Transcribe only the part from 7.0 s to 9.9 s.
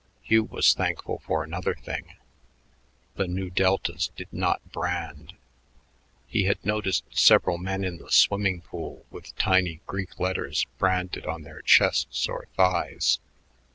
several men in the swimming pool with tiny